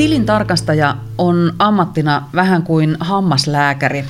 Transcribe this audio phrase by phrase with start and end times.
[0.00, 4.04] Tilintarkastaja on ammattina vähän kuin hammaslääkäri.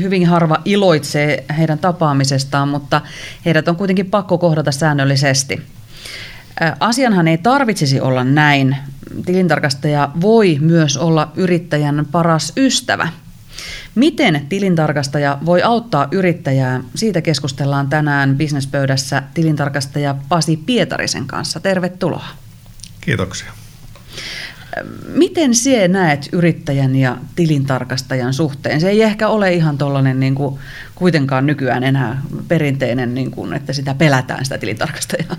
[0.00, 3.00] Hyvin harva iloitsee heidän tapaamisestaan, mutta
[3.44, 5.62] heidät on kuitenkin pakko kohdata säännöllisesti.
[6.80, 8.76] Asianhan ei tarvitsisi olla näin.
[9.26, 13.08] Tilintarkastaja voi myös olla yrittäjän paras ystävä.
[13.94, 16.80] Miten tilintarkastaja voi auttaa yrittäjää?
[16.94, 21.60] Siitä keskustellaan tänään bisnespöydässä tilintarkastaja Pasi Pietarisen kanssa.
[21.60, 22.26] Tervetuloa.
[23.00, 23.52] Kiitoksia.
[25.08, 28.80] Miten sinä näet yrittäjän ja tilintarkastajan suhteen?
[28.80, 30.58] Se ei ehkä ole ihan tuollainen niin kuin,
[30.94, 35.36] kuitenkaan nykyään enää perinteinen, niin kuin, että sitä pelätään sitä tilintarkastajaa.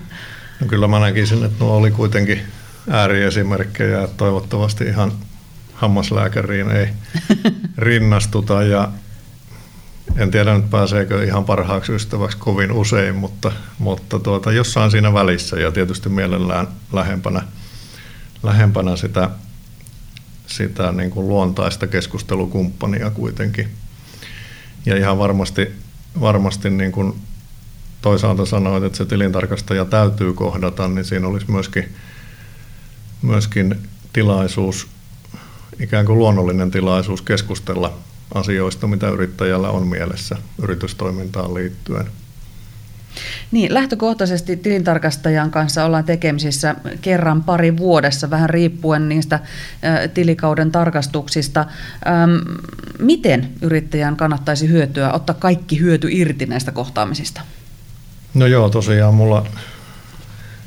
[0.59, 2.41] No kyllä mä näkisin, että nuo oli kuitenkin
[2.89, 5.12] ääriesimerkkejä, että toivottavasti ihan
[5.73, 6.87] hammaslääkäriin ei
[7.77, 8.90] rinnastuta ja
[10.17, 15.60] en tiedä nyt pääseekö ihan parhaaksi ystäväksi kovin usein, mutta, mutta tuota, jossain siinä välissä
[15.60, 17.41] ja tietysti mielellään lähempänä–
[18.43, 19.29] lähempänä sitä,
[20.48, 23.70] sitä niin kuin luontaista keskustelukumppania kuitenkin.
[24.85, 25.71] Ja ihan varmasti,
[26.20, 27.13] varmasti niin kuin
[28.01, 31.95] toisaalta sanoit, että se tilintarkastaja täytyy kohdata, niin siinä olisi myöskin,
[33.21, 33.76] myöskin
[34.13, 34.87] tilaisuus,
[35.79, 37.98] ikään kuin luonnollinen tilaisuus keskustella
[38.34, 42.12] asioista, mitä yrittäjällä on mielessä yritystoimintaan liittyen.
[43.52, 49.40] Niin, lähtökohtaisesti tilintarkastajan kanssa ollaan tekemisissä kerran pari vuodessa, vähän riippuen niistä
[50.13, 51.66] tilikauden tarkastuksista.
[52.99, 57.41] Miten yrittäjän kannattaisi hyötyä, ottaa kaikki hyöty irti näistä kohtaamisista?
[58.34, 59.46] No joo, tosiaan mulla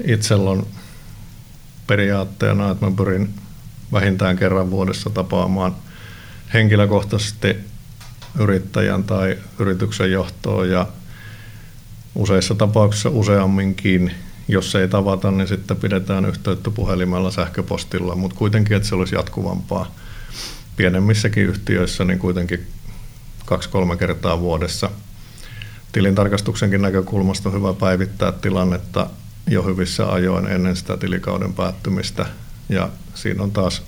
[0.06, 0.66] itsellä on
[1.86, 3.34] periaatteena, että mä pyrin
[3.92, 5.76] vähintään kerran vuodessa tapaamaan
[6.54, 7.56] henkilökohtaisesti
[8.38, 10.86] yrittäjän tai yrityksen johtoa ja
[12.14, 14.12] useissa tapauksissa useamminkin.
[14.48, 19.94] Jos ei tavata, niin sitten pidetään yhteyttä puhelimella, sähköpostilla, mutta kuitenkin, että se olisi jatkuvampaa.
[20.76, 22.66] Pienemmissäkin yhtiöissä niin kuitenkin
[23.44, 24.90] kaksi-kolme kertaa vuodessa.
[25.92, 29.10] Tilintarkastuksenkin näkökulmasta on hyvä päivittää tilannetta
[29.46, 32.26] jo hyvissä ajoin ennen sitä tilikauden päättymistä.
[32.68, 33.82] Ja siinä on taas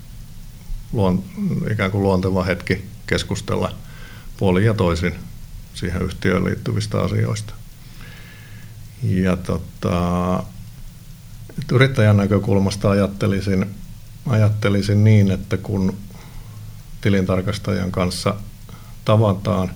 [0.93, 1.25] luon,
[1.73, 3.75] ikään kuin luonteva hetki keskustella
[4.37, 5.15] puolin ja toisin
[5.75, 7.55] siihen yhtiöön liittyvistä asioista.
[9.05, 10.43] Ja tota,
[11.73, 13.67] yrittäjän näkökulmasta ajattelisin,
[14.27, 15.97] ajattelisin niin, että kun
[17.01, 18.35] tilintarkastajan kanssa
[19.05, 19.71] tavataan,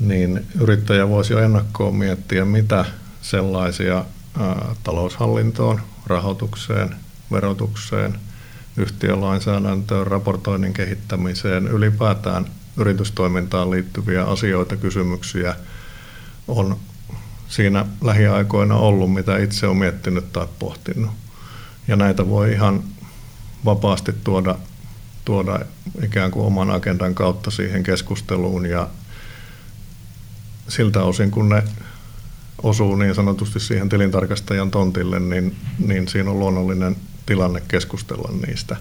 [0.00, 2.84] niin yrittäjä voisi jo ennakkoon miettiä, mitä
[3.22, 4.04] sellaisia
[4.40, 6.94] ää, taloushallintoon, rahoitukseen,
[7.32, 8.18] verotukseen,
[8.76, 15.54] yhtiölainsäädäntöön, raportoinnin kehittämiseen, ylipäätään yritystoimintaan liittyviä asioita, kysymyksiä
[16.48, 16.76] on
[17.48, 21.10] siinä lähiaikoina ollut, mitä itse olen miettinyt tai pohtinut.
[21.88, 22.84] Ja näitä voi ihan
[23.64, 24.58] vapaasti tuoda,
[25.24, 25.60] tuoda
[26.04, 28.88] ikään kuin oman agendan kautta siihen keskusteluun ja
[30.68, 31.62] siltä osin, kun ne
[32.62, 38.76] osuu niin sanotusti siihen tilintarkastajan tontille, niin, niin siinä on luonnollinen tilanne keskustella niistä.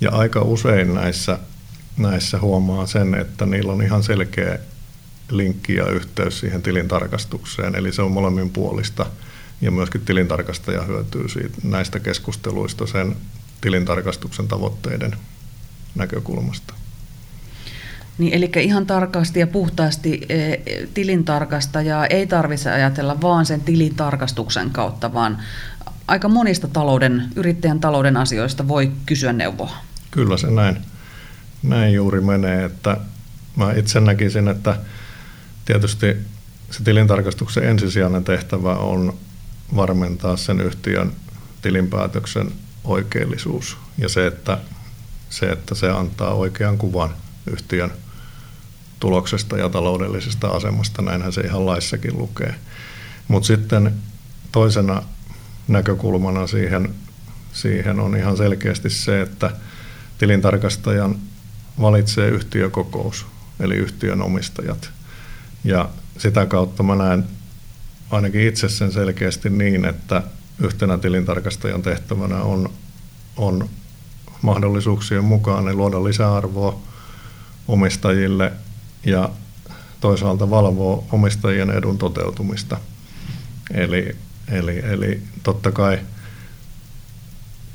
[0.00, 1.38] Ja aika usein näissä,
[1.96, 4.58] näissä huomaa sen, että niillä on ihan selkeä
[5.30, 9.06] linkki ja yhteys siihen tilintarkastukseen, eli se on molemmin puolista.
[9.60, 13.16] Ja myöskin tilintarkastaja hyötyy siitä, näistä keskusteluista sen
[13.60, 15.16] tilintarkastuksen tavoitteiden
[15.94, 16.74] näkökulmasta.
[18.18, 20.56] Niin, eli ihan tarkasti ja puhtaasti e,
[20.94, 25.38] tilintarkastajaa ei tarvitse ajatella vaan sen tilintarkastuksen kautta, vaan
[26.08, 29.76] aika monista talouden, yrittäjän talouden asioista voi kysyä neuvoa.
[30.10, 30.76] Kyllä se näin,
[31.62, 32.96] näin juuri menee, että
[33.56, 34.76] mä itse näkisin, että
[35.64, 36.16] Tietysti
[36.70, 39.14] se tilintarkastuksen ensisijainen tehtävä on
[39.76, 41.12] varmentaa sen yhtiön
[41.62, 42.52] tilinpäätöksen
[42.84, 44.58] oikeellisuus ja se, että
[45.30, 47.10] se, että se antaa oikean kuvan
[47.46, 47.92] yhtiön
[49.00, 52.54] tuloksesta ja taloudellisesta asemasta, näinhän se ihan laissakin lukee.
[53.28, 53.94] Mutta sitten
[54.52, 55.02] toisena
[55.68, 56.94] näkökulmana siihen,
[57.52, 59.50] siihen on ihan selkeästi se, että
[60.18, 61.18] tilintarkastajan
[61.80, 63.26] valitsee yhtiökokous,
[63.60, 64.90] eli yhtiön omistajat–
[65.64, 65.88] ja
[66.18, 67.24] sitä kautta mä näen
[68.10, 70.22] ainakin itse sen selkeästi niin, että
[70.58, 72.70] yhtenä tilintarkastajan tehtävänä on,
[73.36, 73.68] on
[74.42, 76.80] mahdollisuuksien mukaan niin luoda lisäarvoa
[77.68, 78.52] omistajille
[79.06, 79.30] ja
[80.00, 82.78] toisaalta valvoa omistajien edun toteutumista.
[83.74, 84.16] Eli,
[84.48, 85.98] eli, eli totta kai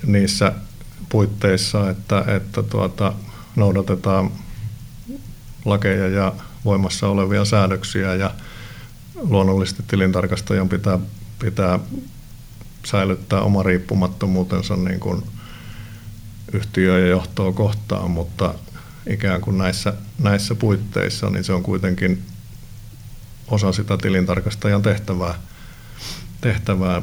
[0.05, 0.53] niissä
[1.09, 3.13] puitteissa, että, että tuota,
[3.55, 4.31] noudatetaan
[5.65, 6.33] lakeja ja
[6.65, 8.31] voimassa olevia säädöksiä ja
[9.15, 10.99] luonnollisesti tilintarkastajan pitää,
[11.39, 11.79] pitää
[12.85, 15.23] säilyttää oma riippumattomuutensa niin kuin
[16.53, 18.53] yhtiöä ja johtoa kohtaan, mutta
[19.09, 22.23] ikään kuin näissä, näissä puitteissa, niin se on kuitenkin
[23.47, 25.33] osa sitä tilintarkastajan tehtävää,
[26.41, 27.01] tehtävää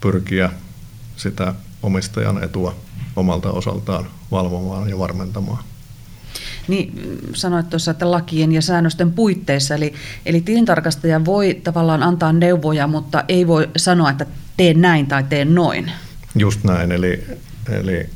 [0.00, 0.50] pyrkiä
[1.16, 2.76] sitä omistajan etua
[3.16, 5.64] omalta osaltaan valvomaan ja varmentamaan.
[6.68, 9.94] Niin sanoit tuossa, että lakien ja säännösten puitteissa, eli,
[10.26, 14.26] eli tilintarkastaja voi tavallaan antaa neuvoja, mutta ei voi sanoa, että
[14.56, 15.92] tee näin tai tee noin.
[16.34, 17.24] Just näin, eli,
[17.68, 18.08] eli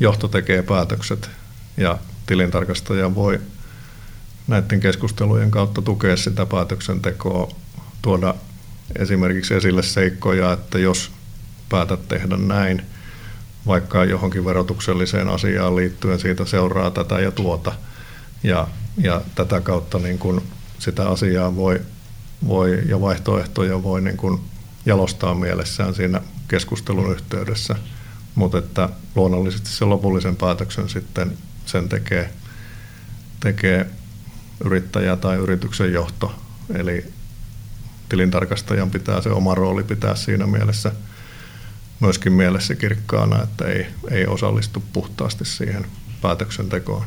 [0.00, 1.30] johto tekee päätökset
[1.76, 3.40] ja tilintarkastaja voi
[4.46, 7.48] näiden keskustelujen kautta tukea sitä päätöksentekoa,
[8.02, 8.34] tuoda
[8.98, 11.10] esimerkiksi esille seikkoja, että jos
[11.68, 12.82] päätät tehdä näin,
[13.66, 17.72] vaikka johonkin verotukselliseen asiaan liittyen siitä seuraa tätä ja tuota.
[18.42, 18.68] Ja,
[18.98, 20.40] ja tätä kautta niin kuin
[20.78, 21.80] sitä asiaa voi,
[22.48, 24.40] voi ja vaihtoehtoja voi niin kuin
[24.86, 27.76] jalostaa mielessään siinä keskustelun yhteydessä.
[28.34, 32.32] Mutta että luonnollisesti se lopullisen päätöksen sitten sen tekee,
[33.40, 33.86] tekee
[34.64, 36.34] yrittäjä tai yrityksen johto.
[36.74, 37.12] Eli
[38.08, 40.92] tilintarkastajan pitää se oma rooli pitää siinä mielessä–
[42.02, 45.86] myöskin mielessä kirkkaana, että ei, ei osallistu puhtaasti siihen
[46.22, 47.04] päätöksentekoon.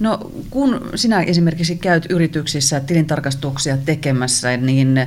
[0.00, 5.06] No kun sinä esimerkiksi käyt yrityksissä tilintarkastuksia tekemässä, niin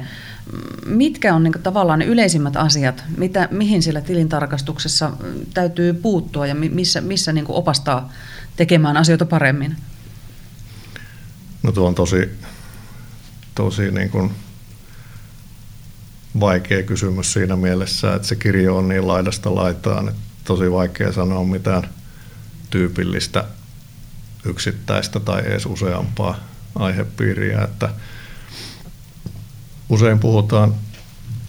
[0.85, 5.11] mitkä on niin tavallaan ne yleisimmät asiat, mitä, mihin siellä tilintarkastuksessa
[5.53, 8.13] täytyy puuttua ja missä, missä niin opastaa
[8.55, 9.75] tekemään asioita paremmin?
[11.63, 12.29] No tuo on tosi,
[13.55, 14.31] tosi niin kuin
[16.39, 21.43] vaikea kysymys siinä mielessä, että se kirjo on niin laidasta laitaan, että tosi vaikea sanoa
[21.43, 21.89] mitään
[22.69, 23.45] tyypillistä
[24.45, 26.39] yksittäistä tai edes useampaa
[26.75, 27.61] aihepiiriä.
[27.61, 27.89] Että
[29.89, 30.75] usein puhutaan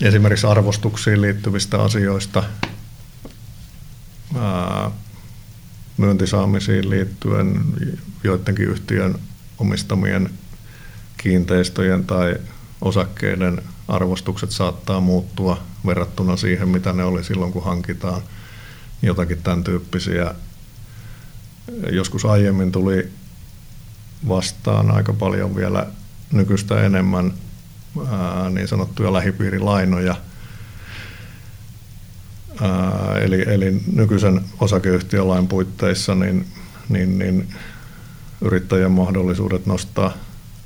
[0.03, 2.43] esimerkiksi arvostuksiin liittyvistä asioista,
[5.97, 7.61] myyntisaamisiin liittyen,
[8.25, 9.15] joidenkin yhtiön
[9.59, 10.31] omistamien
[11.17, 12.37] kiinteistöjen tai
[12.81, 18.23] osakkeiden arvostukset saattaa muuttua verrattuna siihen, mitä ne oli silloin, kun hankitaan
[19.03, 20.35] jotakin tämän tyyppisiä.
[21.93, 23.11] Joskus aiemmin tuli
[24.29, 25.87] vastaan aika paljon vielä
[26.33, 27.33] nykyistä enemmän
[28.11, 30.17] ää, niin sanottuja lähipiirilainoja.
[32.61, 36.47] Ää, eli, eli nykyisen osakeyhtiölain puitteissa niin,
[36.88, 37.55] niin, niin
[38.41, 40.12] yrittäjän mahdollisuudet nostaa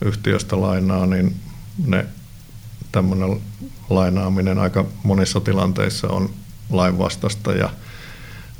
[0.04, 1.36] yhtiöstä lainaa, niin
[1.86, 2.06] ne
[2.92, 3.40] tämmöinen
[3.90, 6.30] lainaaminen aika monissa tilanteissa on
[6.70, 7.70] lainvastasta ja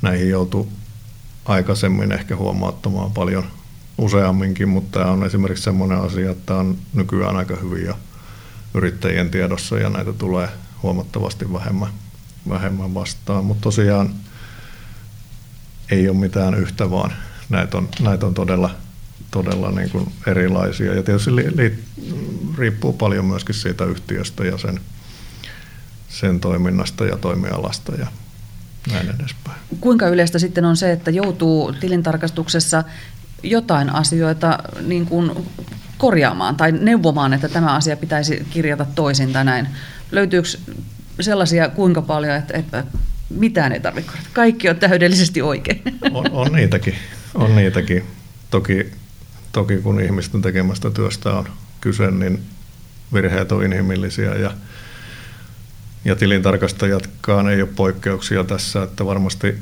[0.03, 0.73] näihin joutuu
[1.45, 3.45] aikaisemmin ehkä huomauttamaan paljon
[3.99, 7.95] useamminkin, mutta tämä on esimerkiksi semmoinen asia, että on nykyään aika hyvin jo
[8.75, 10.49] yrittäjien tiedossa ja näitä tulee
[10.83, 11.89] huomattavasti vähemmän,
[12.49, 14.15] vähemmän vastaan, mutta tosiaan
[15.91, 17.13] ei ole mitään yhtä, vaan
[17.49, 18.71] näitä on, näitä on todella
[19.31, 20.95] todella niin kuin erilaisia.
[20.95, 21.79] Ja tietysti li, li,
[22.59, 24.81] riippuu paljon myöskin siitä yhtiöstä ja sen,
[26.09, 28.07] sen toiminnasta ja toimialasta ja
[28.93, 29.59] näin edespäin.
[29.81, 32.85] Kuinka yleistä sitten on se, että joutuu tilintarkastuksessa
[33.43, 35.33] jotain asioita niin kuin
[35.99, 39.69] korjaamaan tai neuvomaan, että tämä asia pitäisi kirjata toisin tai näin?
[40.11, 40.49] Löytyykö
[41.21, 42.85] sellaisia kuinka paljon, että, että
[43.31, 44.31] mitään ei tarvitse korjata?
[44.33, 45.83] Kaikki on täydellisesti oikein.
[46.13, 46.95] On, on niitäkin.
[47.35, 48.05] On niitäkin.
[48.51, 48.93] Toki
[49.53, 51.49] Toki kun ihmisten tekemästä työstä on
[51.81, 52.43] kyse, niin
[53.13, 54.55] virheet on inhimillisiä ja,
[56.05, 59.59] ja tilintarkastajatkaan ei ole poikkeuksia tässä, että varmasti,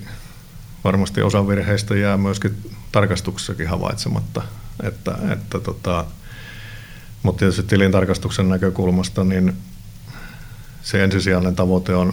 [0.84, 4.42] varmasti osa virheistä jää myöskin tarkastuksessakin havaitsematta.
[4.82, 6.04] Että, että tota,
[7.22, 9.56] mutta tietysti tilintarkastuksen näkökulmasta niin
[10.82, 12.12] se ensisijainen tavoite on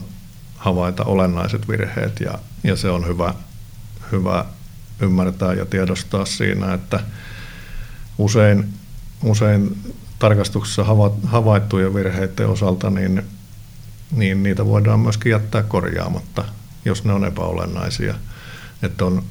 [0.58, 3.34] havaita olennaiset virheet ja, ja se on hyvä,
[4.12, 4.46] hyvä
[5.00, 7.00] ymmärtää ja tiedostaa siinä, että
[8.18, 8.74] usein,
[9.24, 10.86] usein tarkastuksessa
[11.24, 13.24] havaittujen virheiden osalta, niin,
[14.12, 16.46] niin niitä voidaan myöskin jättää korjaamatta,
[16.86, 18.16] jos ne on epäolennaisia.
[18.84, 19.24] Että on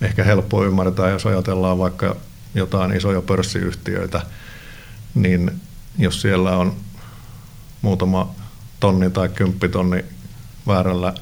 [0.00, 2.16] ehkä helppo ymmärtää, jos ajatellaan vaikka
[2.54, 4.22] jotain isoja pörssiyhtiöitä,
[5.14, 5.60] niin
[5.98, 6.76] jos siellä on
[7.82, 8.34] muutama
[8.80, 10.04] tonni tai kymppitonni
[10.66, 11.14] väärällä,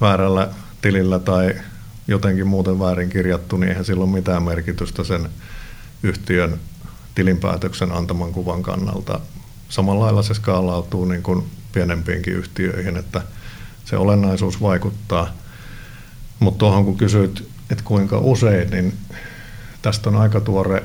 [0.00, 0.48] väärällä
[0.82, 1.54] tilillä tai
[2.08, 5.28] jotenkin muuten väärin kirjattu, niin eihän sillä ole mitään merkitystä sen
[6.02, 6.60] yhtiön
[7.14, 9.20] tilinpäätöksen antaman kuvan kannalta.
[9.68, 13.22] Samalla lailla se skaalautuu niin kuin pienempiinkin yhtiöihin, että
[13.84, 15.28] se olennaisuus vaikuttaa.
[16.40, 18.94] Mutta tuohon kun kysyit, että kuinka usein, niin
[19.82, 20.82] tästä on aika tuore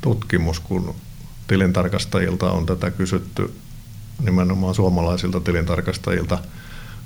[0.00, 0.94] tutkimus, kun
[1.46, 3.54] tilintarkastajilta on tätä kysytty
[4.22, 6.38] nimenomaan suomalaisilta tilintarkastajilta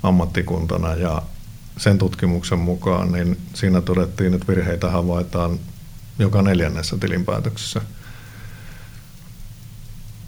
[0.03, 1.21] ammattikuntana ja
[1.77, 5.59] sen tutkimuksen mukaan niin siinä todettiin, että virheitä havaitaan
[6.19, 7.81] joka neljännessä tilinpäätöksessä.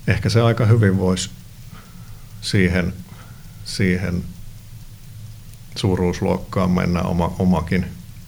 [0.08, 1.30] Ehkä se aika hyvin voisi
[2.42, 2.94] siihen,
[3.66, 4.24] siihen
[5.76, 7.86] suuruusluokkaan mennä oma, omakin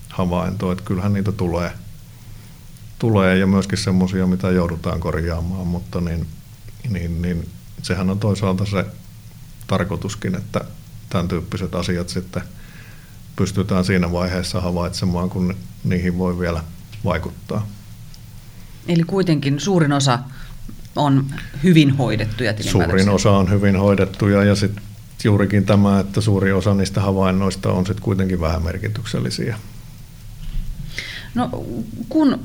[0.09, 1.71] havainto, että kyllähän niitä tulee,
[2.99, 6.27] tulee ja myöskin semmoisia, mitä joudutaan korjaamaan, mutta niin,
[6.89, 7.49] niin, niin
[7.81, 8.85] sehän on toisaalta se
[9.67, 10.61] tarkoituskin, että
[11.09, 12.43] tämän tyyppiset asiat sitten
[13.39, 16.63] pystytään siinä vaiheessa havaitsemaan, kun niihin voi vielä
[17.05, 17.67] vaikuttaa.
[18.87, 20.19] Eli kuitenkin suurin osa
[20.95, 21.25] on
[21.63, 24.83] hyvin hoidettuja Suurin osa on hyvin hoidettuja ja sitten
[25.23, 29.59] juurikin tämä, että suuri osa niistä havainnoista on sitten kuitenkin vähän merkityksellisiä.
[31.35, 31.49] No
[32.09, 32.39] kun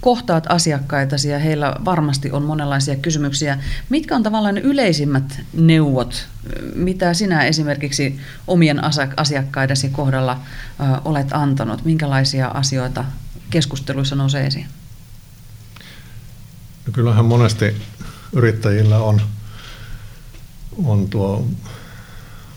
[0.00, 3.58] kohtaat asiakkaita ja heillä varmasti on monenlaisia kysymyksiä.
[3.88, 6.28] Mitkä on tavallaan yleisimmät neuvot,
[6.74, 8.80] mitä sinä esimerkiksi omien
[9.16, 10.40] asiakkaidesi kohdalla
[11.04, 11.84] olet antanut?
[11.84, 13.04] Minkälaisia asioita
[13.50, 14.66] keskusteluissa nousee esiin?
[16.86, 17.76] No kyllähän monesti
[18.32, 19.20] yrittäjillä on,
[20.84, 21.46] on tuo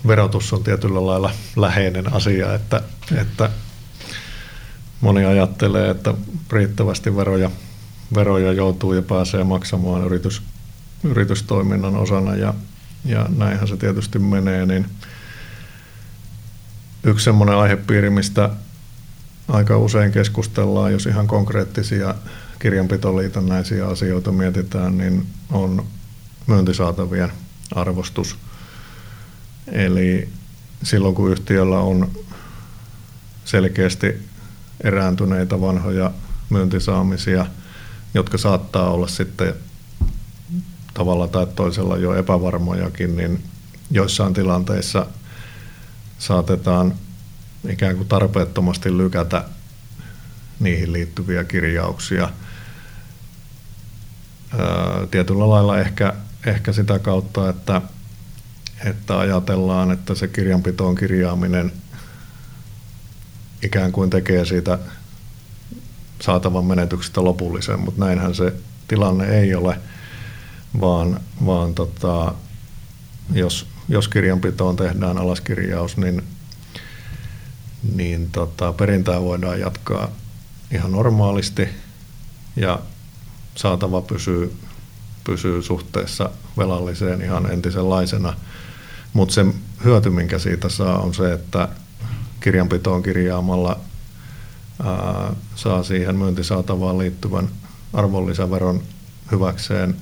[0.07, 2.81] verotus on tietyllä lailla läheinen asia, että,
[3.15, 3.49] että
[5.03, 6.13] moni ajattelee, että
[6.51, 7.51] riittävästi veroja,
[8.15, 10.41] veroja joutuu ja pääsee maksamaan yritys,
[11.03, 12.53] yritystoiminnan osana ja,
[13.05, 14.85] ja näinhän se tietysti menee, niin
[17.03, 18.49] yksi semmoinen aihepiiri, mistä
[19.47, 22.15] aika usein keskustellaan, jos ihan konkreettisia
[22.59, 25.85] kirjanpitoliitännäisiä asioita mietitään, niin on
[26.47, 27.31] myyntisaatavien
[27.75, 28.37] arvostus.
[29.67, 30.29] Eli
[30.83, 32.11] silloin kun yhtiöllä on
[33.45, 34.32] selkeästi
[34.83, 36.11] erääntyneitä vanhoja
[36.49, 37.45] myyntisaamisia,
[38.13, 39.53] jotka saattaa olla sitten
[40.93, 43.43] tavalla tai toisella jo epävarmojakin, niin
[43.91, 45.05] joissain tilanteissa
[46.19, 46.93] saatetaan
[47.69, 49.43] ikään kuin tarpeettomasti lykätä
[50.59, 52.29] niihin liittyviä kirjauksia.
[55.11, 56.13] Tietyllä lailla ehkä,
[56.45, 57.81] ehkä sitä kautta, että,
[58.85, 61.71] että ajatellaan, että se kirjanpitoon kirjaaminen
[63.63, 64.79] ikään kuin tekee siitä
[66.21, 68.53] saatavan menetyksestä lopullisen, mutta näinhän se
[68.87, 69.79] tilanne ei ole,
[70.81, 72.33] vaan, vaan tota,
[73.33, 76.23] jos, jos kirjanpitoon tehdään alaskirjaus, niin,
[77.95, 80.11] niin tota, perintää voidaan jatkaa
[80.71, 81.69] ihan normaalisti
[82.55, 82.79] ja
[83.55, 84.55] saatava pysyy,
[85.23, 88.33] pysyy suhteessa velalliseen ihan entisenlaisena.
[89.13, 89.45] Mutta se
[89.83, 91.69] hyöty, minkä siitä saa, on se, että
[92.43, 93.79] kirjanpitoon kirjaamalla
[94.83, 97.49] ää, saa siihen myyntisaatavaan liittyvän
[97.93, 98.81] arvonlisäveron
[99.31, 99.95] hyväkseen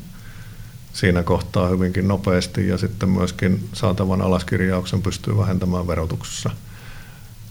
[0.93, 6.49] siinä kohtaa hyvinkin nopeasti ja sitten myöskin saatavan alaskirjauksen pystyy vähentämään verotuksessa.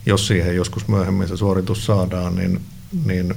[0.05, 2.61] Jos siihen joskus myöhemmin se suoritus saadaan, niin,
[3.05, 3.33] niin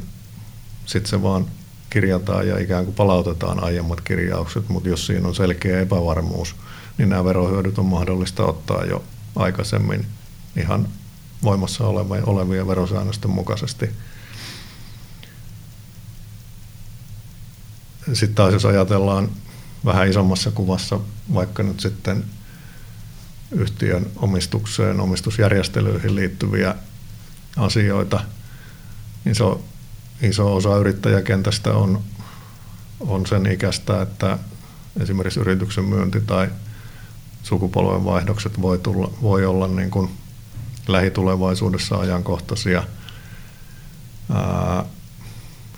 [0.86, 1.46] sitten se vaan
[1.90, 6.56] kirjataan ja ikään kuin palautetaan aiemmat kirjaukset, mutta jos siinä on selkeä epävarmuus,
[6.98, 9.04] niin nämä verohyödyt on mahdollista ottaa jo
[9.36, 10.06] aikaisemmin
[10.56, 10.88] ihan
[11.44, 11.84] voimassa
[12.26, 13.90] olevien verosäännösten mukaisesti.
[18.12, 19.28] Sitten taas jos ajatellaan
[19.84, 21.00] vähän isommassa kuvassa
[21.34, 22.24] vaikka nyt sitten
[23.50, 26.74] yhtiön omistukseen, omistusjärjestelyihin liittyviä
[27.56, 28.20] asioita,
[29.24, 29.62] niin se on
[30.22, 32.00] iso osa yrittäjäkentästä on,
[33.00, 34.38] on sen ikäistä, että
[35.00, 36.50] esimerkiksi yrityksen myynti tai
[37.42, 40.10] sukupolvenvaihdokset voi, tulla, voi olla niin kuin
[40.88, 42.82] lähitulevaisuudessa ajankohtaisia.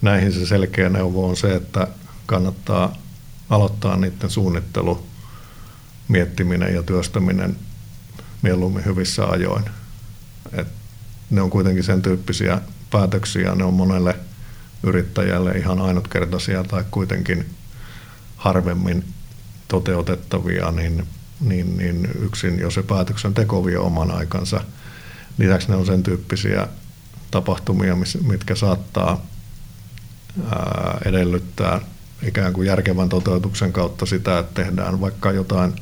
[0.02, 1.88] näihin se selkeä neuvo on se, että
[2.26, 2.96] kannattaa
[3.50, 5.06] aloittaa niiden suunnittelu,
[6.08, 7.56] miettiminen ja työstäminen
[8.42, 9.64] mieluummin hyvissä ajoin.
[10.52, 10.68] Et
[11.30, 12.60] ne on kuitenkin sen tyyppisiä
[12.90, 14.16] päätöksiä, ne on monelle
[14.82, 17.46] yrittäjälle ihan ainutkertaisia tai kuitenkin
[18.36, 19.04] harvemmin
[19.68, 21.06] toteutettavia, niin,
[21.40, 24.60] niin, niin yksin jo se päätöksen teko vie oman aikansa–
[25.38, 26.68] Lisäksi ne on sen tyyppisiä
[27.30, 29.26] tapahtumia, mitkä saattaa
[31.04, 31.80] edellyttää
[32.22, 35.72] ikään kuin järkevän toteutuksen kautta sitä, että tehdään vaikka jotain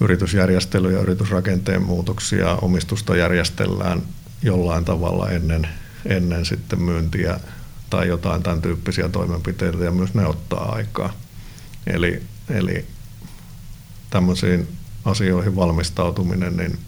[0.00, 4.02] yritysjärjestelyjä, yritysrakenteen muutoksia, omistusta järjestellään
[4.42, 5.68] jollain tavalla ennen,
[6.06, 7.40] ennen sitten myyntiä
[7.90, 11.12] tai jotain tämän tyyppisiä toimenpiteitä ja myös ne ottaa aikaa.
[11.86, 12.86] Eli, eli
[14.10, 14.68] tämmöisiin
[15.04, 16.78] asioihin valmistautuminen, niin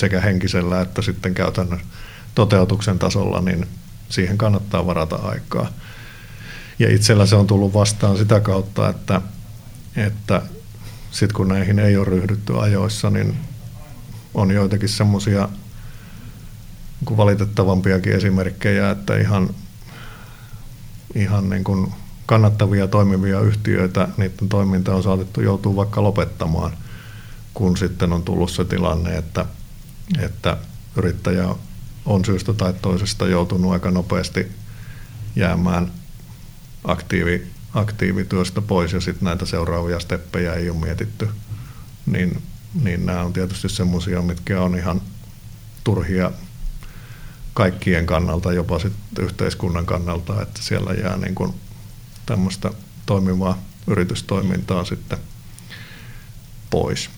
[0.00, 1.80] sekä henkisellä että sitten käytännön
[2.34, 3.66] toteutuksen tasolla, niin
[4.08, 5.70] siihen kannattaa varata aikaa.
[6.78, 9.20] Ja itsellä se on tullut vastaan sitä kautta, että,
[9.96, 10.42] että
[11.10, 13.36] sitten kun näihin ei ole ryhdytty ajoissa, niin
[14.34, 15.48] on joitakin semmoisia
[17.00, 19.50] niin valitettavampiakin esimerkkejä, että ihan,
[21.14, 21.92] ihan niin kuin
[22.26, 26.72] kannattavia toimivia yhtiöitä, niiden toiminta on saatettu joutua vaikka lopettamaan,
[27.54, 29.46] kun sitten on tullut se tilanne, että,
[30.18, 30.56] että
[30.96, 31.54] yrittäjä
[32.04, 34.52] on syystä tai toisesta joutunut aika nopeasti
[35.36, 35.92] jäämään
[36.84, 41.28] aktiivi, aktiivityöstä pois ja sitten näitä seuraavia steppejä ei ole mietitty,
[42.06, 42.42] niin,
[42.82, 45.00] niin nämä on tietysti semmoisia, mitkä on ihan
[45.84, 46.32] turhia
[47.54, 51.54] kaikkien kannalta, jopa sitten yhteiskunnan kannalta, että siellä jää niin kuin
[52.26, 52.70] tämmöistä
[53.06, 55.18] toimivaa yritystoimintaa sitten
[56.70, 57.10] pois.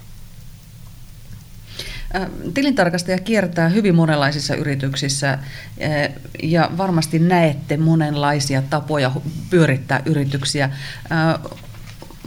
[2.55, 5.39] Tilintarkastaja kiertää hyvin monenlaisissa yrityksissä
[6.43, 9.11] ja varmasti näette monenlaisia tapoja
[9.51, 10.71] pyörittää yrityksiä.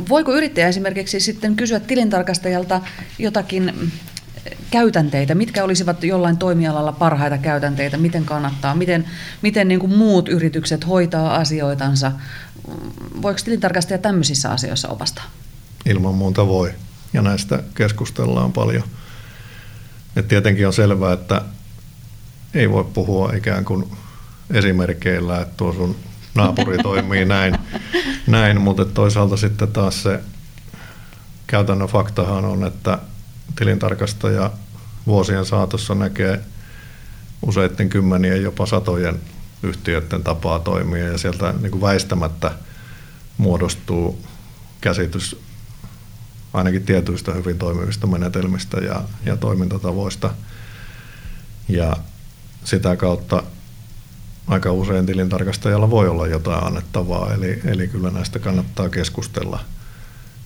[0.09, 2.81] Voiko yrittäjä esimerkiksi sitten kysyä tilintarkastajalta
[3.19, 3.91] jotakin
[4.71, 9.05] käytänteitä, mitkä olisivat jollain toimialalla parhaita käytänteitä, miten kannattaa, miten,
[9.41, 12.11] miten niin kuin muut yritykset hoitaa asioitansa.
[13.21, 15.25] Voiko tilintarkastaja tämmöisissä asioissa opastaa?
[15.85, 16.73] Ilman muuta voi,
[17.13, 18.83] ja näistä keskustellaan paljon.
[20.15, 21.41] Et tietenkin on selvää, että
[22.53, 23.91] ei voi puhua ikään kuin
[24.53, 25.95] esimerkkeillä, että tuo sun
[26.35, 27.57] naapuri toimii näin,
[28.27, 30.19] näin mutta toisaalta sitten taas se
[31.47, 32.99] käytännön faktahan on, että
[33.55, 34.51] tilintarkastaja
[35.07, 36.39] vuosien saatossa näkee
[37.41, 39.19] useiden kymmenien, jopa satojen
[39.63, 42.51] yhtiöiden tapaa toimia ja sieltä niin kuin väistämättä
[43.37, 44.25] muodostuu
[44.81, 45.41] käsitys
[46.55, 50.33] ainakin tietyistä hyvin toimivista menetelmistä ja, ja toimintatavoista.
[51.67, 51.97] Ja
[52.63, 53.43] sitä kautta
[54.47, 59.59] aika usein tilintarkastajalla voi olla jotain annettavaa, eli, eli kyllä näistä kannattaa keskustella.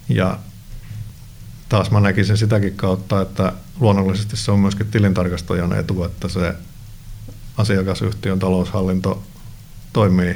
[0.09, 0.39] Ja
[1.69, 6.55] taas mä näkisin sitäkin kautta, että luonnollisesti se on myöskin tilintarkastajan etu, että se
[7.57, 9.23] asiakasyhtiön taloushallinto
[9.93, 10.35] toimii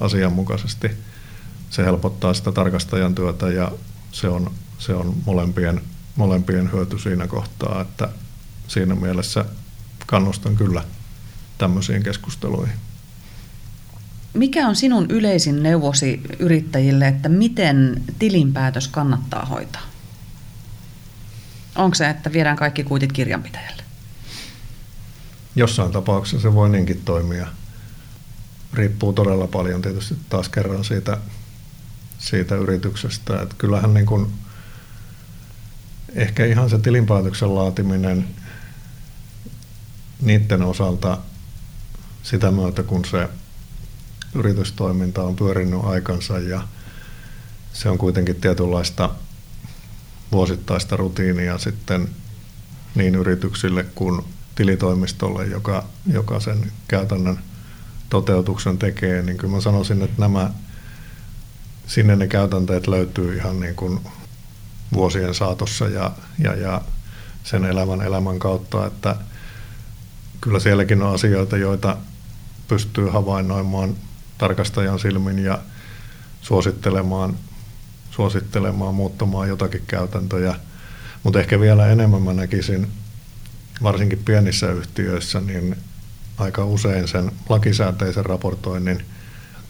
[0.00, 0.90] asianmukaisesti.
[1.70, 3.72] Se helpottaa sitä tarkastajan työtä ja
[4.14, 5.80] se on, se on molempien,
[6.16, 8.08] molempien hyöty siinä kohtaa, että
[8.68, 9.44] siinä mielessä
[10.06, 10.84] kannustan kyllä
[11.58, 12.74] tämmöisiin keskusteluihin.
[14.34, 19.82] Mikä on sinun yleisin neuvosi yrittäjille, että miten tilinpäätös kannattaa hoitaa?
[21.76, 23.82] Onko se, että viedään kaikki kuitit kirjanpitäjälle?
[25.56, 27.46] Jossain tapauksessa se voi niinkin toimia.
[28.72, 31.18] Riippuu todella paljon tietysti taas kerran siitä,
[32.24, 33.42] siitä yrityksestä.
[33.42, 34.32] Että kyllähän niin kuin,
[36.14, 38.28] ehkä ihan se tilinpäätöksen laatiminen
[40.20, 41.18] niiden osalta
[42.22, 43.28] sitä myötä, kun se
[44.34, 46.68] yritystoiminta on pyörinyt aikansa ja
[47.72, 49.10] se on kuitenkin tietynlaista
[50.32, 52.08] vuosittaista rutiinia sitten
[52.94, 54.22] niin yrityksille kuin
[54.54, 57.38] tilitoimistolle, joka, joka sen käytännön
[58.10, 60.50] toteutuksen tekee, niin kyllä mä sanoisin, että nämä,
[61.86, 64.00] sinne ne käytänteet löytyy ihan niin kuin
[64.92, 66.80] vuosien saatossa ja, ja, ja
[67.44, 69.16] sen elämän elämän kautta, että
[70.40, 71.96] kyllä sielläkin on asioita, joita
[72.68, 73.96] pystyy havainnoimaan
[74.38, 75.58] tarkastajan silmin ja
[76.40, 77.36] suosittelemaan
[78.14, 80.54] suosittelemaan, muuttamaan jotakin käytäntöjä.
[81.22, 82.88] Mutta ehkä vielä enemmän mä näkisin,
[83.82, 85.76] varsinkin pienissä yhtiöissä, niin
[86.38, 89.04] aika usein sen lakisääteisen raportoinnin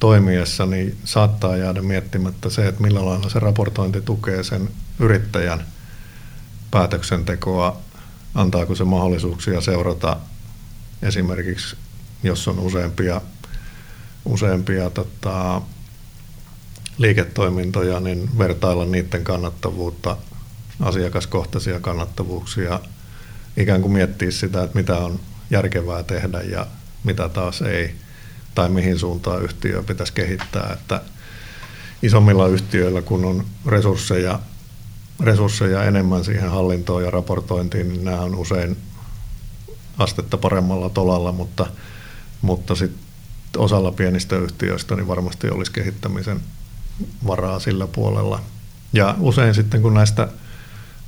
[0.05, 4.69] toimiessa niin saattaa jäädä miettimättä se, että millä lailla se raportointi tukee sen
[5.01, 5.67] yrittäjän
[6.71, 7.81] päätöksentekoa,
[8.35, 10.17] antaako se mahdollisuuksia seurata
[11.03, 11.77] esimerkiksi,
[12.23, 13.21] jos on useampia,
[14.25, 15.63] useampia tota,
[16.99, 20.17] liiketoimintoja, niin vertailla niiden kannattavuutta,
[20.81, 22.81] asiakaskohtaisia kannattavuuksia,
[23.57, 26.67] ikään kuin miettiä sitä, että mitä on järkevää tehdä ja
[27.05, 27.95] mitä taas ei,
[28.55, 30.71] tai mihin suuntaan yhtiö pitäisi kehittää.
[30.73, 31.01] Että
[32.03, 34.41] isommilla yhtiöillä, kun on resursseja,
[35.21, 38.77] resursseja enemmän siihen hallintoon ja raportointiin, niin nämä on usein
[39.99, 41.67] astetta paremmalla tolalla, mutta,
[42.43, 43.05] mutta sitten
[43.57, 46.41] osalla pienistä yhtiöistä niin varmasti olisi kehittämisen
[47.27, 48.41] varaa sillä puolella.
[48.93, 50.29] Ja usein sitten kun näistä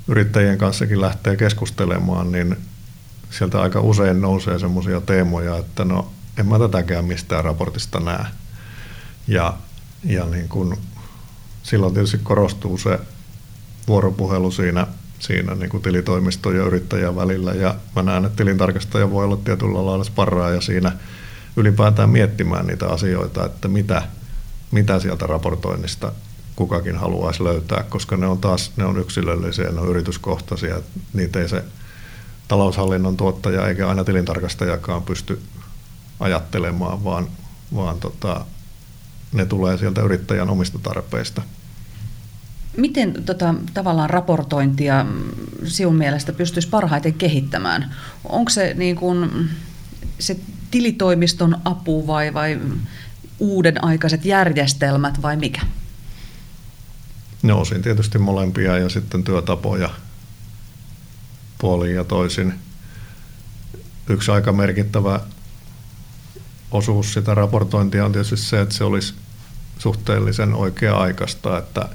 [0.08, 2.56] yrittäjien kanssakin lähtee keskustelemaan, niin
[3.30, 8.24] sieltä aika usein nousee semmoisia teemoja, että no en mä tätäkään mistään raportista näe.
[9.28, 9.54] Ja,
[10.04, 10.76] ja niin kun,
[11.62, 12.98] silloin tietysti korostuu se
[13.88, 14.86] vuoropuhelu siinä,
[15.18, 17.52] siinä niin kuin tilitoimiston ja yrittäjän välillä.
[17.52, 20.92] Ja mä näen, että tilintarkastaja voi olla tietyllä lailla sparraaja siinä
[21.56, 24.02] ylipäätään miettimään niitä asioita, että mitä,
[24.70, 26.12] mitä sieltä raportoinnista
[26.56, 30.76] kukakin haluaisi löytää, koska ne on taas ne on yksilöllisiä, ne on yrityskohtaisia.
[31.12, 31.64] Niitä ei se
[32.48, 35.42] taloushallinnon tuottaja eikä aina tilintarkastajakaan pysty
[36.20, 37.28] ajattelemaan, vaan,
[37.74, 38.46] vaan tota,
[39.32, 41.42] ne tulee sieltä yrittäjän omista tarpeista.
[42.76, 45.06] Miten tota, tavallaan raportointia
[45.64, 47.94] sinun mielestä pystyisi parhaiten kehittämään?
[48.24, 49.50] Onko se niin kuin,
[50.18, 50.36] se
[50.70, 52.60] tilitoimiston apu vai, vai
[53.38, 55.60] uuden aikaiset järjestelmät vai mikä?
[57.42, 59.90] No osin tietysti molempia ja sitten työtapoja
[61.58, 62.54] puolin ja toisin.
[64.08, 65.20] Yksi aika merkittävä
[66.70, 69.14] osuus sitä raportointia on tietysti se, että se olisi
[69.78, 71.88] suhteellisen oikea-aikaista, että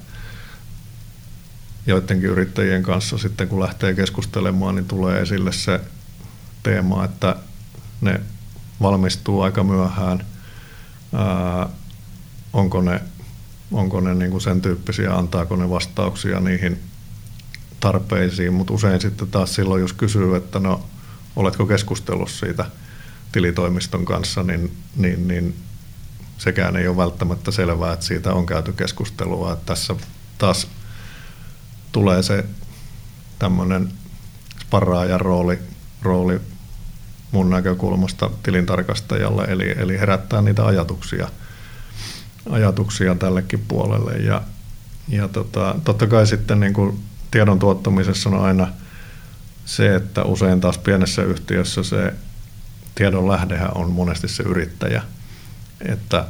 [1.86, 5.82] joidenkin yrittäjien kanssa sitten kun lähtee keskustelemaan, niin tulee esille se
[6.64, 7.36] teema, että
[8.02, 8.22] ne
[8.82, 10.26] valmistuu aika myöhään.
[11.14, 11.70] Ää,
[12.54, 13.02] onko ne,
[13.72, 16.80] onko ne niin kuin sen tyyppisiä, antaako ne vastauksia niihin
[17.80, 20.86] tarpeisiin, mutta usein sitten taas silloin, jos kysyy, että no,
[21.36, 22.66] oletko keskustellut siitä
[23.32, 25.56] tilitoimiston kanssa, niin, niin, niin
[26.38, 29.54] sekään ei ole välttämättä selvää, että siitä on käyty keskustelua.
[29.54, 29.96] Että tässä
[30.38, 30.68] taas
[31.92, 32.46] tulee se
[33.40, 33.90] tämmöinen
[34.62, 35.60] sparraajan rooli,
[36.02, 36.40] rooli
[37.32, 41.30] mun näkökulmasta tilintarkastajalle, eli, eli herättää niitä ajatuksia,
[42.50, 44.12] ajatuksia tällekin puolelle.
[44.12, 44.42] Ja,
[45.08, 47.00] ja tota, totta kai sitten niin kuin
[47.32, 48.68] tiedon tuottamisessa on aina
[49.66, 52.14] se, että usein taas pienessä yhtiössä se
[52.96, 55.04] tiedon lähdehän on monesti se yrittäjä.
[55.86, 56.26] Että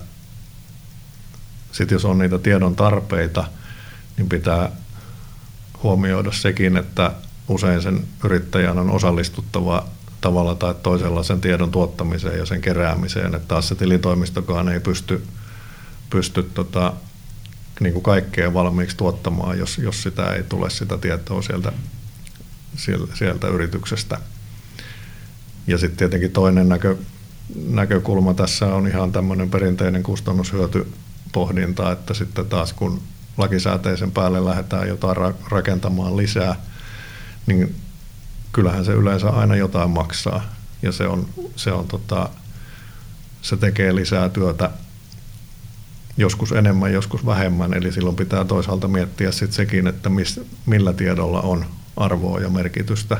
[1.71, 3.43] sitten jos on niitä tiedon tarpeita,
[4.17, 4.71] niin pitää
[5.83, 7.11] huomioida sekin, että
[7.47, 9.85] usein sen yrittäjän on osallistuttava
[10.21, 15.23] tavalla tai toisella sen tiedon tuottamiseen ja sen keräämiseen, että taas se tilitoimistokaan ei pysty,
[16.09, 16.93] pysty tota,
[17.79, 21.71] niin kuin kaikkea valmiiksi tuottamaan, jos, jos sitä ei tule sitä tietoa sieltä,
[22.75, 24.17] sieltä, sieltä yrityksestä.
[25.71, 26.97] Ja sitten tietenkin toinen näkö,
[27.67, 33.01] näkökulma tässä on ihan tämmöinen perinteinen kustannushyötypohdinta, että sitten taas kun
[33.37, 35.17] lakisääteisen päälle lähdetään jotain
[35.51, 36.55] rakentamaan lisää,
[37.47, 37.75] niin
[38.51, 40.53] kyllähän se yleensä aina jotain maksaa.
[40.81, 42.29] Ja se, on, se, on tota,
[43.41, 44.69] se tekee lisää työtä
[46.17, 47.73] joskus enemmän, joskus vähemmän.
[47.73, 51.65] Eli silloin pitää toisaalta miettiä sit sekin, että mis, millä tiedolla on
[51.97, 53.17] arvoa ja merkitystä.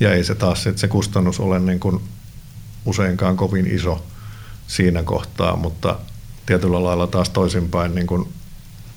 [0.00, 2.00] Ja ei se taas sit se kustannus ole niin kuin
[2.84, 4.06] useinkaan kovin iso
[4.66, 5.98] siinä kohtaa, mutta
[6.46, 8.32] tietyllä lailla taas toisinpäin, niin kuin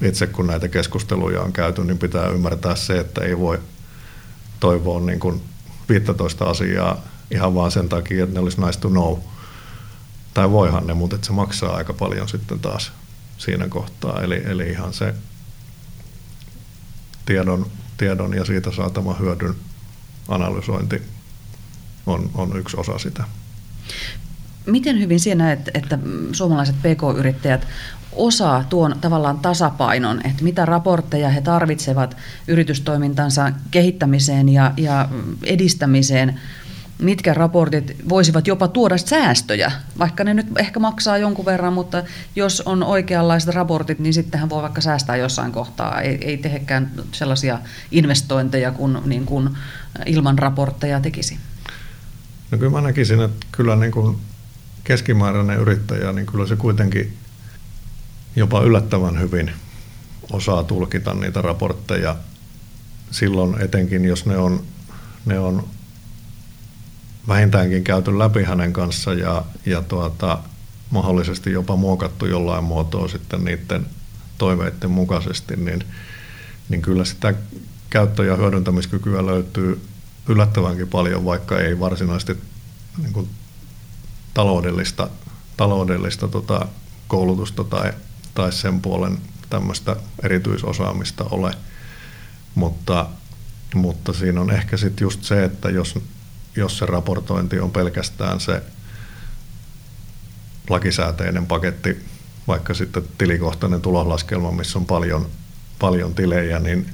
[0.01, 3.59] itse kun näitä keskusteluja on käyty, niin pitää ymmärtää se, että ei voi
[4.59, 5.41] toivoa niin kuin
[5.89, 9.17] 15 asiaa ihan vaan sen takia, että ne olisi nice to know.
[10.33, 12.91] Tai voihan ne, mutta se maksaa aika paljon sitten taas
[13.37, 14.21] siinä kohtaa.
[14.21, 15.13] Eli, eli ihan se
[17.25, 17.65] tiedon,
[17.97, 19.55] tiedon ja siitä saatava hyödyn
[20.31, 21.01] analysointi
[22.05, 23.23] on, on yksi osa sitä.
[24.65, 25.99] Miten hyvin sinä näet, että
[26.31, 27.67] suomalaiset PK-yrittäjät
[28.11, 32.17] osaa tuon tavallaan tasapainon, että mitä raportteja he tarvitsevat
[32.47, 35.09] yritystoimintansa kehittämiseen ja, ja
[35.43, 36.39] edistämiseen,
[37.01, 42.03] mitkä raportit voisivat jopa tuoda säästöjä, vaikka ne nyt ehkä maksaa jonkun verran, mutta
[42.35, 46.01] jos on oikeanlaiset raportit, niin sittenhän voi vaikka säästää jossain kohtaa.
[46.01, 47.59] Ei, ei tehekään sellaisia
[47.91, 49.49] investointeja kuin, niin kuin
[50.05, 51.37] ilman raportteja tekisi.
[52.51, 54.17] No kyllä mä näkisin, että kyllä niin kuin
[54.83, 57.17] keskimääräinen yrittäjä, niin kyllä se kuitenkin
[58.35, 59.51] jopa yllättävän hyvin
[60.31, 62.15] osaa tulkita niitä raportteja
[63.11, 64.63] silloin etenkin, jos ne on,
[65.25, 65.67] ne on
[67.27, 70.37] vähintäänkin käyty läpi hänen kanssa ja, ja tuota,
[70.89, 73.85] mahdollisesti jopa muokattu jollain muotoa sitten niiden
[74.37, 75.83] toiveiden mukaisesti, niin,
[76.69, 77.33] niin kyllä sitä
[77.89, 79.81] käyttö- ja hyödyntämiskykyä löytyy
[80.27, 82.37] yllättävänkin paljon, vaikka ei varsinaisesti
[82.97, 83.29] niin kuin
[84.33, 85.09] taloudellista,
[85.57, 86.67] taloudellista tota,
[87.07, 87.93] koulutusta tai
[88.33, 89.17] tai sen puolen
[89.49, 91.51] tämmöistä erityisosaamista ole.
[92.55, 93.09] Mutta,
[93.75, 95.99] mutta siinä on ehkä sitten just se, että jos,
[96.55, 98.63] jos se raportointi on pelkästään se
[100.69, 102.05] lakisääteinen paketti,
[102.47, 105.29] vaikka sitten tilikohtainen tuloslaskelma, missä on paljon,
[105.79, 106.89] paljon tilejä, niin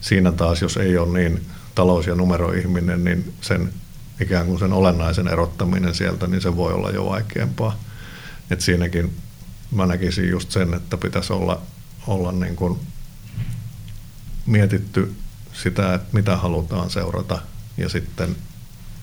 [0.00, 3.72] siinä taas, jos ei ole niin talous- ja numeroihminen, niin sen
[4.20, 7.78] ikään kuin sen olennaisen erottaminen sieltä, niin se voi olla jo vaikeampaa.
[8.50, 9.16] Et siinäkin
[9.70, 11.62] mä näkisin just sen, että pitäisi olla,
[12.06, 12.80] olla niin kuin
[14.46, 15.14] mietitty
[15.52, 17.38] sitä, että mitä halutaan seurata
[17.76, 18.36] ja sitten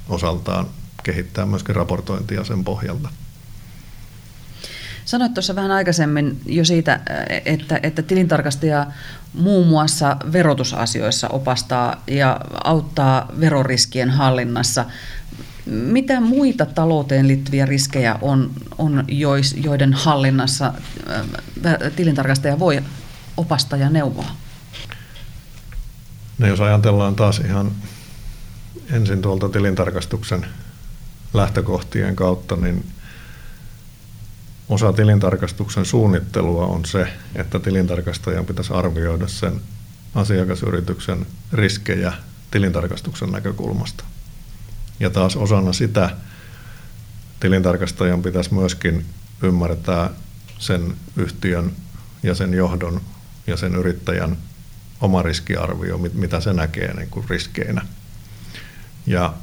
[0.10, 0.68] osaltaan
[1.04, 3.10] kehittää myöskin raportointia sen pohjalta.
[5.06, 7.00] Sanoit tuossa vähän aikaisemmin jo siitä,
[7.46, 8.88] että, että tilintarkastaja
[9.34, 14.86] muun muassa verotusasioissa opastaa ja auttaa veroriskien hallinnassa.
[15.66, 19.06] Mitä muita talouteen liittyviä riskejä on, on
[19.56, 20.74] joiden hallinnassa
[21.96, 22.84] tilintarkastaja voi
[23.38, 24.32] opastaa ja neuvoa?
[26.38, 27.72] No jos ajatellaan taas ihan
[28.92, 30.46] ensin tuolta tilintarkastuksen
[31.34, 32.86] lähtökohtien kautta, niin
[34.70, 39.62] osa tilintarkastuksen suunnittelua on se, että tilintarkastajan pitäisi arvioida sen
[40.16, 42.14] asiakasyrityksen riskejä
[42.52, 44.04] tilintarkastuksen näkökulmasta.
[45.00, 46.10] Ja taas osana sitä
[47.40, 49.06] tilintarkastajan pitäisi myöskin
[49.42, 50.10] ymmärtää
[50.60, 51.72] sen yhtiön
[52.24, 53.02] ja sen johdon
[53.48, 54.38] ja sen yrittäjän
[55.02, 57.86] oma riskiarvio, mitä se näkee niin kuin riskeinä.
[59.06, 59.34] Ja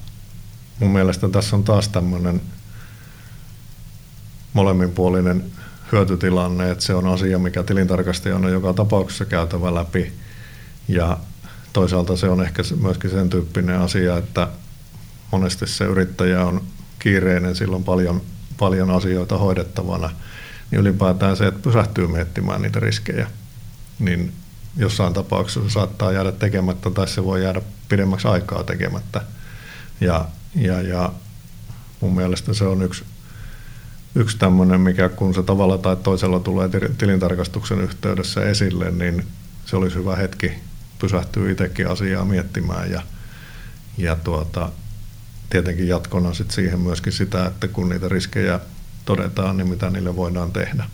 [0.79, 2.41] mun mielestä tässä on taas tämmöinen
[4.53, 5.45] molemminpuolinen
[5.93, 10.13] hyötytilanne, että se on asia, mikä tilintarkastajan on joka tapauksessa käytävä läpi.
[10.89, 11.19] Ja
[11.73, 14.49] toisaalta se on ehkä myöskin sen tyyppinen asia, että
[15.33, 16.63] monesti se yrittäjä on
[16.99, 18.23] kiireinen, sillä on paljon,
[18.59, 20.11] paljon asioita hoidettavana,
[20.71, 23.31] niin ylipäätään se, että pysähtyy miettimään niitä riskejä,
[23.99, 24.33] niin
[24.77, 29.21] jossain tapauksessa se saattaa jäädä tekemättä tai se voi jäädä pidemmäksi aikaa tekemättä.
[30.01, 31.13] Ja, ja, ja
[32.01, 33.05] mun mielestä se on yksi,
[34.15, 39.27] yksi tämmöinen, mikä kun se tavalla tai toisella tulee tilintarkastuksen yhteydessä esille, niin
[39.67, 40.53] se olisi hyvä hetki
[40.99, 43.03] pysähtyä itsekin asiaa miettimään ja,
[43.99, 44.73] ja tuota,
[45.51, 48.61] tietenkin jatkona sit siihen myöskin sitä, että kun niitä riskejä
[49.05, 50.85] todetaan, niin mitä niille voidaan tehdä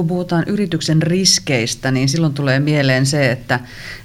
[0.00, 3.60] kun puhutaan yrityksen riskeistä, niin silloin tulee mieleen se, että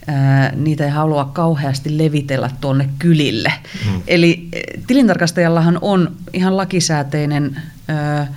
[0.07, 3.53] ää, niitä ei halua kauheasti levitellä tuonne kylille.
[3.85, 4.01] Mm.
[4.07, 4.49] Eli
[4.87, 8.33] tilintarkastajallahan on ihan lakisääteinen ää,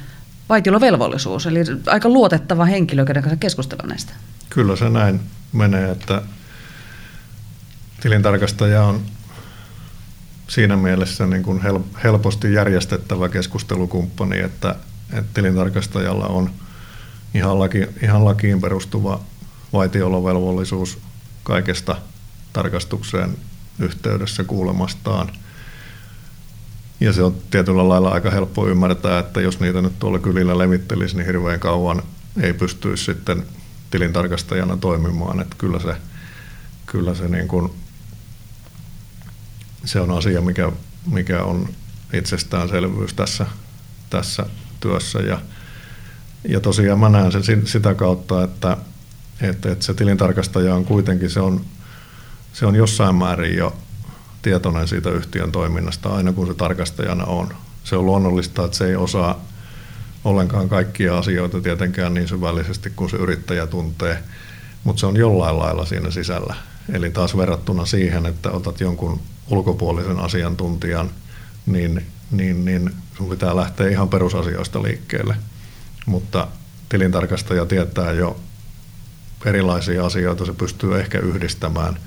[0.49, 4.13] vaitiolovelvollisuus, eli aika luotettava henkilö, kenen kanssa keskustella näistä.
[4.51, 5.21] Kyllä se näin
[5.53, 6.23] menee, että
[8.01, 9.01] tilintarkastaja on
[10.49, 11.61] siinä mielessä niin kuin
[12.05, 14.75] helposti järjestettävä keskustelukumppani, että,
[15.13, 16.51] että tilintarkastajalla on–
[17.39, 19.21] ihan, laki, ihan lakiin perustuva
[19.73, 20.99] vaitiolovelvollisuus
[21.43, 21.97] kaikesta
[22.53, 23.37] tarkastukseen
[23.79, 25.31] yhteydessä kuulemastaan.
[27.01, 31.17] Ja se on tietyllä lailla aika helppo ymmärtää, että jos niitä nyt tuolla kylillä levittelisi,
[31.17, 32.03] niin hirveän kauan
[32.41, 33.47] ei pystyisi sitten
[33.91, 35.41] tilintarkastajana toimimaan.
[35.41, 35.97] Että kyllä se,
[36.87, 37.73] kyllä se, niin kuin,
[39.85, 40.73] se on asia, mikä,
[41.07, 41.69] mikä on
[42.13, 43.47] itsestäänselvyys tässä,
[44.11, 44.47] tässä
[44.81, 45.19] työssä.
[45.19, 45.41] Ja,
[46.45, 48.77] ja tosiaan mä näen sen sitä kautta, että,
[49.41, 51.61] että, että se tilintarkastaja on kuitenkin, se on,
[52.53, 53.77] se on jossain määrin jo
[54.43, 57.49] tietoinen siitä yhtiön toiminnasta aina kun se tarkastajana on.
[57.85, 59.45] Se on luonnollista, että se ei osaa
[60.25, 64.23] ollenkaan kaikkia asioita tietenkään niin syvällisesti kuin se yrittäjä tuntee,
[64.85, 66.55] mutta se on jollain lailla siinä sisällä.
[66.93, 69.21] Eli taas verrattuna siihen, että otat jonkun
[69.51, 71.11] ulkopuolisen asiantuntijan,
[71.67, 75.37] niin, niin, niin sun pitää lähteä ihan perusasioista liikkeelle–
[76.09, 76.49] mutta
[76.89, 78.41] tilintarkastaja tietää jo
[79.45, 81.99] erilaisia asioita, se pystyy ehkä yhdistämään,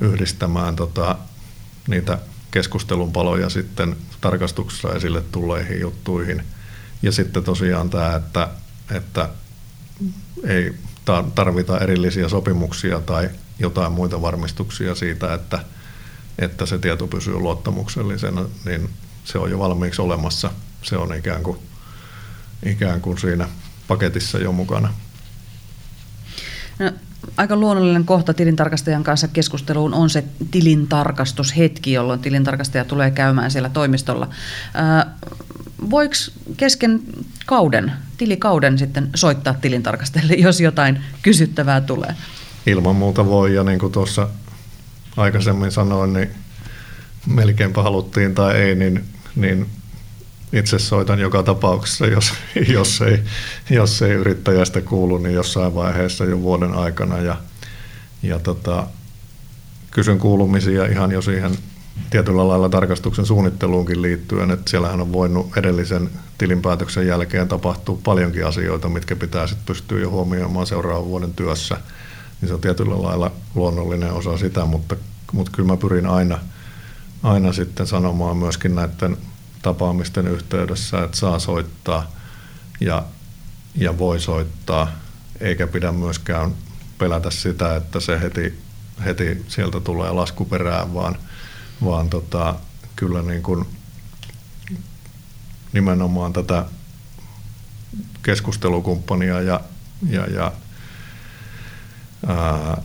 [0.00, 1.16] yhdistämään tota,
[1.88, 2.18] niitä
[2.50, 6.42] keskustelun paloja sitten tarkastuksessa esille tulleihin juttuihin.
[7.02, 8.48] Ja sitten tosiaan tämä, että,
[8.90, 9.28] että
[10.44, 10.74] ei
[11.34, 15.58] tarvita erillisiä sopimuksia tai jotain muita varmistuksia siitä, että,
[16.38, 18.90] että se tieto pysyy luottamuksellisena, niin
[19.24, 20.50] se on jo valmiiksi olemassa.
[20.82, 21.58] Se on ikään kuin
[22.64, 23.48] ikään kuin siinä
[23.88, 24.94] paketissa jo mukana.
[26.78, 26.92] No,
[27.36, 34.28] aika luonnollinen kohta tilintarkastajan kanssa keskusteluun on se tilintarkastushetki, jolloin tilintarkastaja tulee käymään siellä toimistolla.
[35.90, 36.14] voiko
[36.56, 37.00] kesken
[37.46, 42.14] kauden, tilikauden sitten soittaa tilintarkastajalle, jos jotain kysyttävää tulee?
[42.66, 44.28] Ilman muuta voi, ja niin kuin tuossa
[45.16, 46.30] aikaisemmin sanoin, niin
[47.26, 49.04] melkeinpä haluttiin tai ei, niin,
[49.36, 49.66] niin
[50.54, 52.32] itse soitan joka tapauksessa, jos,
[52.74, 53.22] jos, ei,
[53.70, 57.18] jos ei yrittäjästä kuulu, niin jossain vaiheessa jo vuoden aikana.
[57.18, 57.36] Ja,
[58.22, 58.86] ja tota,
[59.90, 61.58] kysyn kuulumisia ihan jo siihen
[62.10, 68.88] tietyllä lailla tarkastuksen suunnitteluunkin liittyen, että siellähän on voinut edellisen tilinpäätöksen jälkeen tapahtua paljonkin asioita,
[68.88, 71.76] mitkä pitää sitten pystyä jo huomioimaan seuraavan vuoden työssä.
[72.40, 74.96] Niin se on tietyllä lailla luonnollinen osa sitä, mutta,
[75.32, 76.38] mutta kyllä mä pyrin aina,
[77.22, 79.16] aina sitten sanomaan myöskin näiden
[79.64, 82.10] tapaamisten yhteydessä, että saa soittaa
[82.80, 83.04] ja,
[83.74, 84.88] ja voi soittaa,
[85.40, 86.54] eikä pidä myöskään
[86.98, 88.58] pelätä sitä, että se heti,
[89.04, 91.16] heti sieltä tulee laskuperään, vaan,
[91.84, 92.54] vaan tota,
[92.96, 93.64] kyllä niin kuin
[95.72, 96.64] nimenomaan tätä
[98.22, 99.60] keskustelukumppania ja,
[100.10, 100.52] ja, ja
[102.26, 102.82] ää,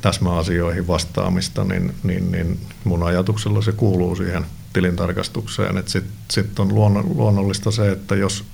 [0.00, 4.46] täsmäasioihin vastaamista, niin, niin, niin mun ajatuksella se kuuluu siihen
[4.78, 5.82] tilintarkastukseen.
[5.86, 6.74] Sitten sit on
[7.14, 8.44] luonnollista se, että jos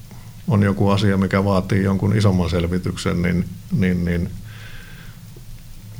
[0.48, 4.30] on joku asia, mikä vaatii jonkun isomman selvityksen, niin, niin, niin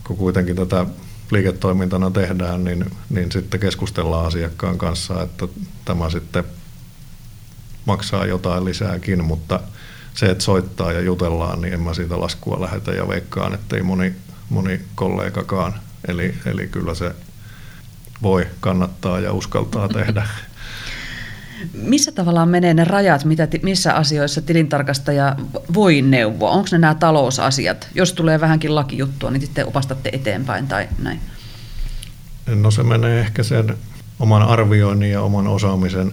[0.05, 0.87] kun kuitenkin tätä
[1.31, 5.49] liiketoimintana tehdään, niin, niin sitten keskustellaan asiakkaan kanssa, että
[5.85, 6.45] tämä sitten
[7.85, 9.61] maksaa jotain lisääkin, mutta
[10.15, 13.83] se, että soittaa ja jutellaan, niin en mä siitä laskua lähetä ja veikkaan, että ei
[13.83, 14.15] moni,
[14.49, 15.75] moni kollegakaan.
[16.09, 17.15] Eli, eli kyllä se
[18.25, 20.27] voi kannattaa ja uskaltaa tehdä.
[21.73, 25.37] Missä tavallaan menee ne rajat, mitä, missä asioissa tilintarkastaja
[25.75, 26.51] voi neuvoa?
[26.51, 27.89] Onko ne nämä talousasiat?
[27.95, 31.21] Jos tulee vähänkin lakijuttua, niin sitten opastatte eteenpäin tai näin?
[32.55, 33.77] No se menee ehkä sen
[34.19, 36.13] oman arvioinnin ja oman osaamisen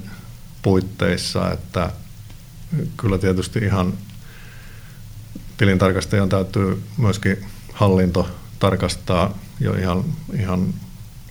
[0.61, 1.91] puitteissa, että
[2.97, 3.93] kyllä tietysti ihan
[5.57, 10.03] tilintarkastajan täytyy myöskin hallinto tarkastaa jo ihan,
[10.39, 10.73] ihan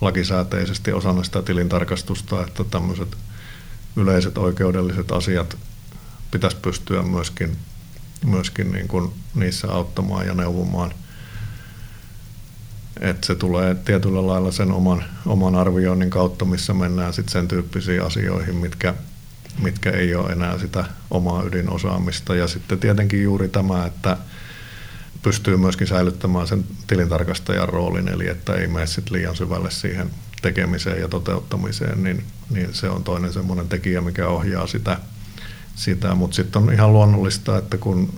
[0.01, 3.17] lakisääteisesti osana sitä tilintarkastusta, että tämmöiset
[3.97, 5.57] yleiset oikeudelliset asiat
[6.31, 7.57] pitäisi pystyä myöskin,
[8.25, 10.95] myöskin niin kuin niissä auttamaan ja neuvomaan.
[13.01, 18.03] Että se tulee tietyllä lailla sen oman, oman arvioinnin kautta, missä mennään sitten sen tyyppisiin
[18.03, 18.95] asioihin, mitkä,
[19.63, 22.35] mitkä ei ole enää sitä omaa ydinosaamista.
[22.35, 24.17] Ja sitten tietenkin juuri tämä, että
[25.23, 30.11] pystyy myöskin säilyttämään sen tilintarkastajan roolin, eli että ei mene sit liian syvälle siihen
[30.43, 34.97] tekemiseen ja toteuttamiseen, niin, niin se on toinen semmoinen tekijä, mikä ohjaa sitä.
[35.75, 36.15] sitä.
[36.15, 38.13] Mutta sitten on ihan luonnollista, että kun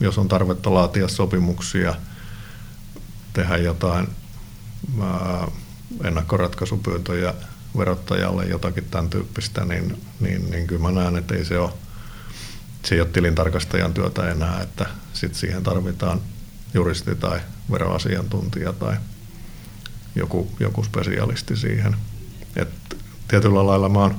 [0.00, 1.94] jos on tarvetta laatia sopimuksia,
[3.32, 4.08] tehdä jotain
[5.02, 5.48] ää,
[6.04, 7.34] ennakkoratkaisupyyntöjä
[7.78, 11.72] verottajalle, jotakin tämän tyyppistä, niin, niin, niin kyllä mä näen, että ei se ole,
[12.84, 16.20] se ei ole tilintarkastajan työtä enää, että sit siihen tarvitaan
[16.74, 17.40] juristi tai
[17.70, 18.96] veroasiantuntija tai
[20.14, 21.96] joku, joku spesialisti siihen.
[22.56, 22.68] Et
[23.28, 24.16] tietyllä lailla mä oon,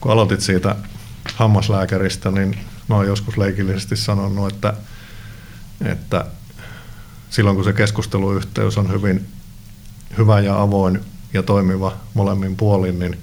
[0.00, 0.76] kun aloitit siitä
[1.34, 4.74] hammaslääkäristä, niin mä oon joskus leikillisesti sanonut, että,
[5.84, 6.26] että
[7.30, 9.26] silloin kun se keskusteluyhteys on hyvin
[10.18, 11.00] hyvä ja avoin
[11.32, 13.18] ja toimiva molemmin puolin, niin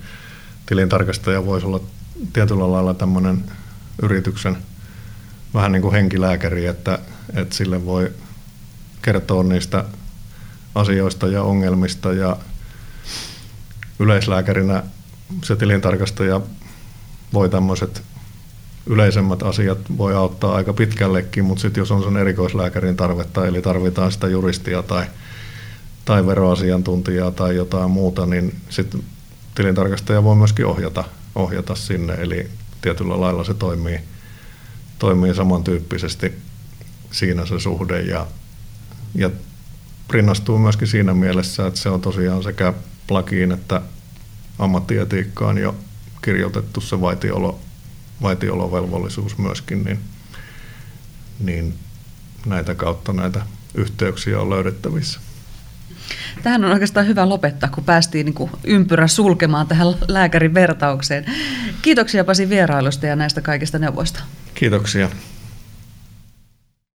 [0.66, 1.80] tilintarkastaja voisi olla
[2.34, 3.44] tietyllä lailla tämmöinen
[4.02, 4.58] yrityksen
[5.54, 7.00] vähän niin kuin henkilääkäri, että,
[7.36, 8.12] että sille voi
[9.02, 9.86] kertoa niistä
[10.76, 12.14] asioista ja ongelmista.
[12.14, 12.38] Ja
[14.00, 14.84] yleislääkärinä
[15.44, 16.42] se tilintarkastaja
[17.34, 18.04] voi tämmöiset
[18.88, 24.12] yleisemmät asiat voi auttaa aika pitkällekin, mutta sitten jos on sen erikoislääkärin tarvetta, eli tarvitaan
[24.12, 25.06] sitä juristia tai,
[26.06, 29.04] tai veroasiantuntijaa tai jotain muuta, niin sitten
[29.56, 31.04] tilintarkastaja voi myöskin ohjata,
[31.36, 32.50] ohjata sinne, eli
[32.86, 34.00] tietyllä lailla se toimii,
[35.00, 36.34] toimii samantyyppisesti
[37.12, 38.28] siinä se suhde ja,
[39.16, 39.30] ja
[40.10, 42.74] rinnastuu myöskin siinä mielessä, että se on tosiaan sekä
[43.10, 43.82] lakiin että
[44.60, 45.76] ammattietiikkaan jo
[46.22, 47.60] kirjoitettu se vaitiolo,
[48.22, 50.00] vaitiolovelvollisuus myöskin, niin,
[51.40, 51.74] niin
[52.46, 53.46] näitä kautta näitä
[53.76, 55.20] yhteyksiä on löydettävissä.
[56.44, 61.26] Tähän on oikeastaan hyvä lopettaa, kun päästiin niin kuin ympyrä sulkemaan tähän lääkärin vertaukseen.
[61.82, 64.24] Kiitoksia Pasi vierailusta ja näistä kaikista neuvoista.
[64.54, 65.10] Kiitoksia.